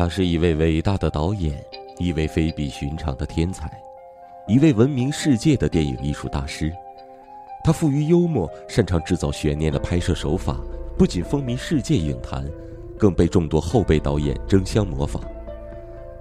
[0.00, 1.62] 他是一位伟大的导演，
[1.98, 3.70] 一位非比寻常的天才，
[4.48, 6.72] 一位闻名世界的电影艺术大师。
[7.62, 10.58] 他富于幽默，擅长制造悬念的拍摄手法，
[10.96, 12.48] 不仅风靡世界影坛，
[12.98, 15.22] 更被众多后辈导演争相模仿。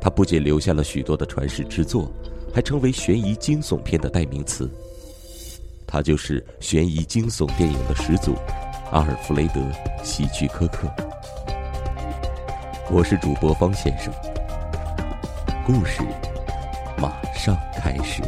[0.00, 2.10] 他不仅留下了许多的传世之作，
[2.54, 4.70] 还成为悬疑惊悚片的代名词。
[5.86, 8.36] 他就是悬疑惊悚电影的始祖，
[8.90, 9.60] 阿尔弗雷德·
[10.02, 10.90] 希区柯克。
[12.88, 14.14] 我是主播方先生，
[15.66, 16.02] 故事
[17.02, 18.22] 马上开始。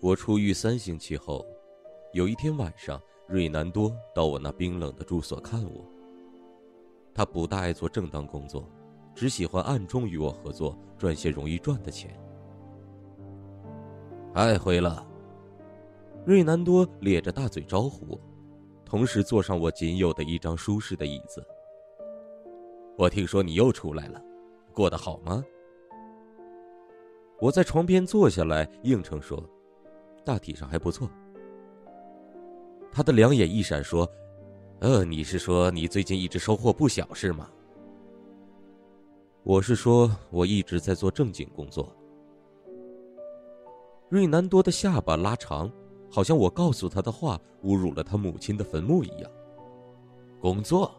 [0.00, 1.42] 我出狱三星期后，
[2.12, 5.82] 有一天晚上，瑞南多到我那冰冷的住所看我。
[7.14, 8.68] 他不大爱做正当工作，
[9.14, 12.14] 只喜欢暗中与我合作，赚些容易赚的钱。
[14.36, 15.02] 哎，回了。
[16.26, 18.20] 瑞南多咧着大嘴招呼我，
[18.84, 21.42] 同时坐上我仅有的一张舒适的椅子。
[22.98, 24.22] 我听说你又出来了，
[24.74, 25.42] 过得好吗？
[27.40, 29.42] 我在床边坐下来，应承说。
[30.22, 31.08] 大体上还不错。
[32.92, 34.06] 他的两眼一闪，说
[34.80, 37.48] ：“呃，你是说你最近一直收获不小，是吗？”
[39.44, 41.90] 我是说，我一直在做正经工作。
[44.08, 45.70] 瑞南多的下巴拉长，
[46.10, 49.30] 好像我告诉他的话侮辱了他母亲的坟墓一样。
[50.40, 50.94] 工作，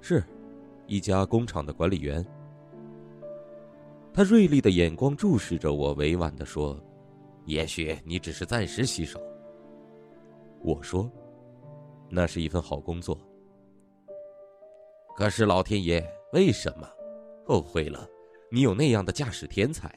[0.00, 0.24] 是，
[0.86, 2.26] 一家工厂的管理员。
[4.12, 6.78] 他锐利的眼光注视着我，委婉的说。
[7.44, 9.20] 也许你只是暂时洗手。
[10.62, 11.08] 我说，
[12.08, 13.16] 那是一份好工作。
[15.14, 16.88] 可是老天爷，为什么？
[17.46, 18.04] 后悔了，
[18.50, 19.96] 你有那样的驾驶天才。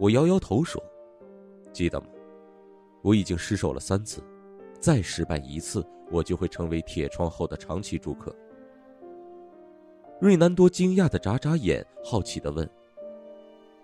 [0.00, 0.82] 我摇摇头说
[1.74, 2.06] ：“记得吗？
[3.02, 4.24] 我已经失手了三次，
[4.80, 8.34] 再失败一次，我就会成为铁窗后的长期住客。”
[10.18, 12.66] 瑞南多惊讶的眨眨眼，好奇的问。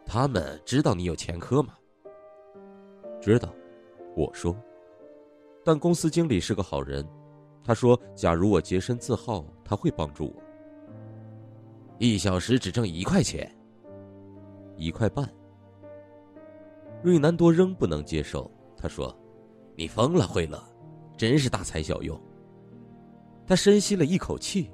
[0.07, 1.77] 他们知道你有前科吗？
[3.21, 3.55] 知道，
[4.17, 4.57] 我说。
[5.63, 7.07] 但公司经理是个好人，
[7.63, 10.43] 他说：“假如我洁身自好，他会帮助我。”
[12.01, 13.55] 一小时只挣一块钱，
[14.77, 15.31] 一块半。
[17.03, 19.17] 瑞南多仍不能接受，他说
[19.77, 20.63] ：“你疯了，惠勒，
[21.17, 22.21] 真是大材小用。”
[23.47, 24.71] 他深吸了一口气，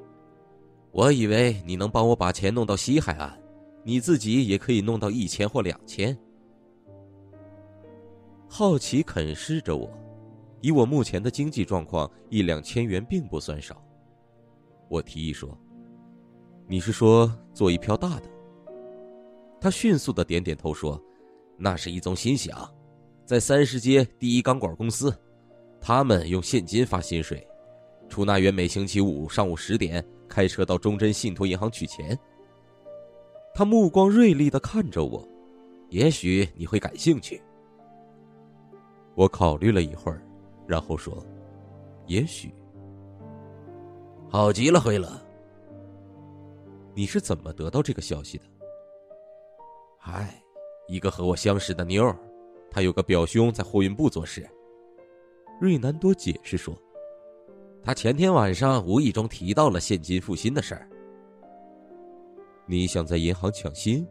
[0.92, 3.38] 我以为你能帮我把钱弄到西海岸。
[3.84, 6.16] 你自己也可以弄到一千或两千。
[8.48, 9.90] 好奇啃噬着我，
[10.60, 13.82] 以我目前的经济状况，一两千元并不算少。
[14.88, 15.58] 我提议说
[16.68, 18.30] ：“你是说做一票大的？”
[19.60, 21.02] 他迅速的点点头说
[21.64, 22.68] ：“那是一宗心想，
[23.24, 25.16] 在三十街第一钢管公司，
[25.80, 27.46] 他们用现金发薪水，
[28.08, 32.18] 出纳员每星期五上午十点开车到中贞信托银行取钱。”
[33.54, 35.24] 他目光锐利的看着我，
[35.88, 37.40] 也许你会感兴趣。
[39.14, 40.20] 我考虑了一会儿，
[40.66, 41.24] 然后说
[42.08, 42.52] ：“也许。”
[44.28, 45.08] 好极了，惠勒。
[46.92, 48.44] 你是怎么得到这个消息的？
[50.00, 50.41] 唉，
[50.92, 52.14] 一个和我相识的妞儿，
[52.70, 54.46] 她有个表兄在货运部做事。
[55.58, 56.76] 瑞南多解释说
[57.82, 60.86] ：“他前天晚上无意中提到了现金付薪的事儿。”
[62.68, 64.06] 你想在银行抢薪？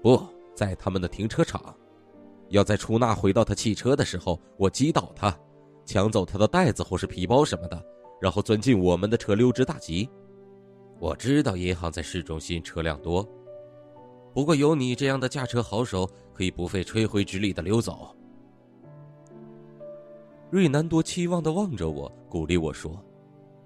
[0.00, 0.24] 不
[0.54, 1.74] 在他们的停车场，
[2.50, 5.36] 要在出纳回到他汽车的时候，我击倒他，
[5.84, 7.84] 抢走他的袋子或是皮包什么的，
[8.20, 10.08] 然后钻进我们的车溜之大吉。
[11.00, 13.28] 我知道银行在市中心车辆多，
[14.34, 18.14] 不过有你这样的驾车好手，可以不费吹灰之力的溜走。
[20.50, 23.00] 瑞南多期望的望着我，鼓励我说：“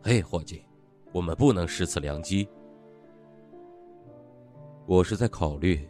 [0.05, 0.63] 嘿，伙计，
[1.11, 2.47] 我们不能失此良机。”
[4.85, 5.89] 我是在考虑，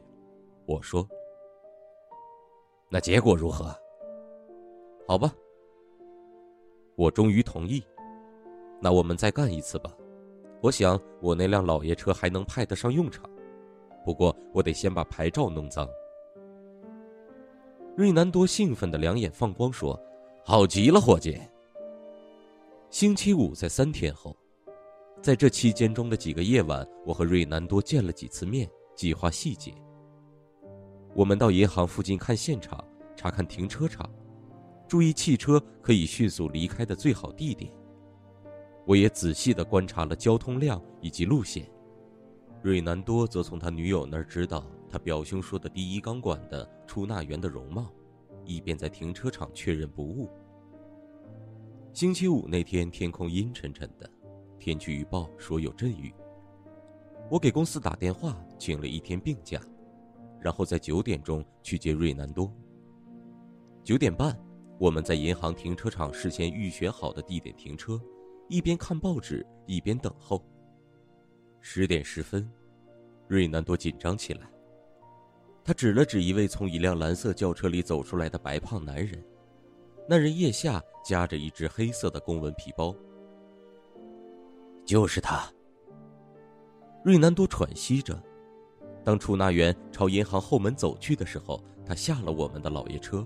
[0.65, 1.07] 我说。
[2.89, 3.77] 那结果如何？
[5.09, 5.33] 好吧，
[6.95, 7.83] 我终于同意。
[8.80, 9.92] 那我们再干一次吧。
[10.63, 13.28] 我想我那辆老爷车还能派得上用场，
[14.04, 15.89] 不过我得先把牌照弄脏。
[17.97, 20.00] 瑞南多兴奋的两眼放光，说
[20.45, 21.41] ：“好极了，伙计。”
[22.91, 24.36] 星期五在三天后，
[25.21, 28.68] 在这期间中的几个夜晚，我和瑞南多见了几次面。
[28.97, 29.72] 计划细节。
[31.15, 32.84] 我们到银行附近看现场，
[33.15, 34.10] 查看停车场，
[34.89, 37.72] 注意汽车可以迅速离开的最好地点。
[38.84, 41.65] 我也仔细的观察了交通量以及路线。
[42.60, 47.93] 瑞南多则从他女友那儿知道他表兄说的第一钢管的出纳员的容貌，
[48.45, 50.28] 以便在停车场确认不误。
[51.93, 54.10] 星期五那天，天空阴沉沉的，
[54.59, 56.13] 天气预报说有阵雨。
[57.31, 59.61] 我给公司打电话，请了一天病假，
[60.41, 62.53] 然后在九点钟去接瑞南多。
[63.84, 64.37] 九点半，
[64.78, 68.01] 我们在银行停车场事先预选好的地点停车，
[68.49, 70.45] 一边看报纸一边等候。
[71.70, 72.50] 十点十分，
[73.28, 74.50] 瑞南多紧张起来。
[75.62, 79.22] 他指了指一位从一辆蓝色轿车里走出来的白胖男人，
[80.09, 82.97] 那人腋下夹着一只黑色的公文皮包。
[84.86, 85.47] 就是他。
[87.04, 88.18] 瑞南多喘息着。
[89.04, 93.22] 当出纳员朝银行后门走去的时候，他下了我们的老爷车，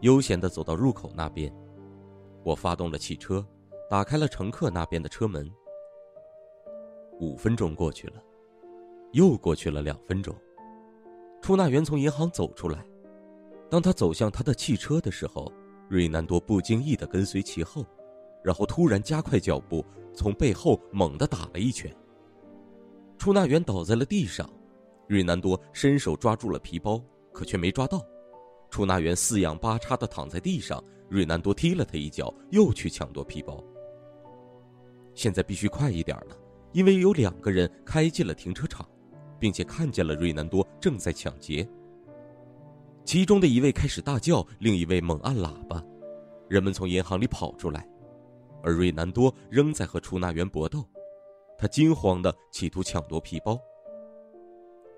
[0.00, 1.54] 悠闲地走到入口那边。
[2.42, 3.46] 我发动了汽车，
[3.90, 5.52] 打开了乘客那边的车门。
[7.20, 8.22] 五分钟过去了，
[9.12, 10.34] 又过去了两分钟。
[11.40, 12.84] 出纳员从银行走出来，
[13.70, 15.50] 当他走向他的汽车的时候，
[15.88, 17.84] 瑞南多不经意的跟随其后，
[18.42, 21.94] 然后突然加快脚步，从背后猛地打了一拳。
[23.16, 24.48] 出纳员倒在了地上，
[25.06, 27.02] 瑞南多伸手抓住了皮包，
[27.32, 28.04] 可却没抓到。
[28.68, 33.62] 出纳员四仰八叉的躺在地上，瑞南多踢了他一脚，又去抢夺皮包。
[35.14, 36.36] 现在必须快一点了，
[36.76, 38.86] 因为有两个人开进了停车场。
[39.38, 41.68] 并且看见了瑞南多正在抢劫。
[43.04, 45.84] 其中的一位开始大叫，另一位猛按喇叭，
[46.48, 47.86] 人们从银行里跑出来，
[48.62, 50.82] 而瑞南多仍在和出纳员搏斗，
[51.58, 53.60] 他惊慌的企图抢夺皮包。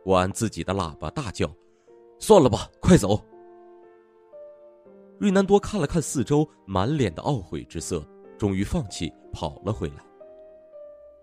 [0.04, 1.52] 我按自己的喇叭大叫
[2.18, 3.20] ：“算了吧，快走！”
[5.18, 8.06] 瑞南多看了看四周，满脸的懊悔之色，
[8.38, 10.07] 终于放弃，跑了回来。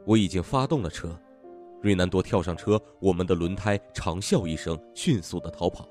[0.06, 1.18] 我已经发动了车。
[1.82, 5.88] 瑞南多跳上车，我们的轮胎长啸一声，迅速的逃跑。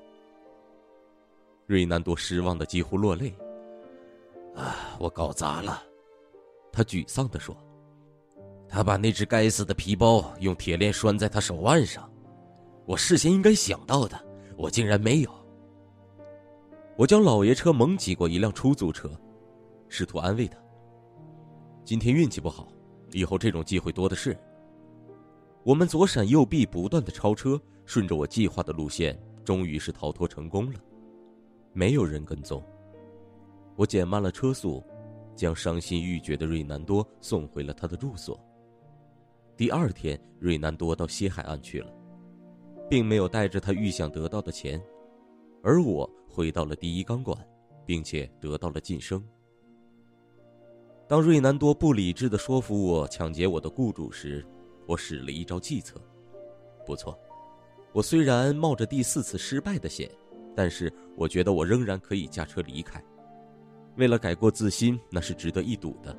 [1.67, 3.33] 瑞南多失望的几乎落泪。
[4.55, 5.83] 啊，我搞砸了，
[6.71, 7.55] 他沮丧的说。
[8.67, 12.11] 他把那只该死的皮包用铁链拴在他手腕上，
[12.85, 14.19] 我事先应该想到的，
[14.57, 15.31] 我竟然没有。
[16.97, 19.09] 我将老爷车猛挤过一辆出租车，
[19.87, 20.57] 试图安慰他。
[21.83, 22.67] 今天运气不好，
[23.15, 24.37] 以后这种机会多的是。
[25.63, 30.79] 我们左闪右避，不断的超车，顺着我计划的路线，终于是逃脱成功了。
[31.71, 32.61] 没有人跟踪。
[33.77, 34.83] 我减慢了车速，
[35.33, 38.37] 将伤心欲绝的瑞南多送回了他的住所。
[39.55, 41.91] 第二天，瑞南多到西海岸去了，
[42.89, 44.81] 并没有带着他预想得到的钱，
[45.63, 47.37] 而我回到了第一钢管，
[47.85, 49.23] 并且得到了晋升。
[51.07, 54.43] 当瑞南多不理智的说服我抢劫我的雇主时，
[54.87, 56.01] 我使了一招计策，
[56.83, 57.15] 不错。
[57.93, 60.09] 我虽然冒着第四次失败的险，
[60.55, 63.03] 但是我觉得我仍然可以驾车离开。
[63.97, 66.17] 为了改过自新，那是值得一赌的。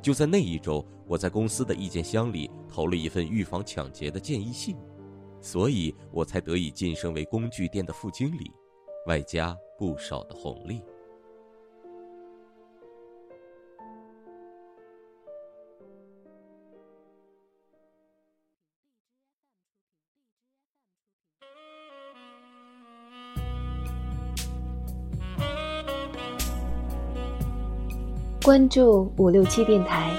[0.00, 4.76] 就在那一周，我在公司的意见箱里投了一份预防抢劫的建议信，
[5.40, 8.48] 所以我才得以晋升为工具店的副经理，
[9.06, 10.80] 外加不少的红利。
[28.48, 30.10] 关注五六七电台，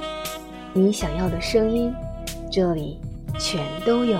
[0.71, 1.91] 你想要的声音，
[2.51, 2.99] 这里
[3.39, 4.19] 全都有。